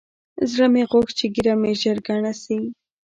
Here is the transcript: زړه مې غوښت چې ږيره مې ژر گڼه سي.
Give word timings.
زړه 0.51 0.67
مې 0.73 0.83
غوښت 0.89 1.13
چې 1.19 1.25
ږيره 1.33 1.53
مې 1.61 1.71
ژر 1.81 1.97
گڼه 2.07 2.33
سي. 2.43 2.57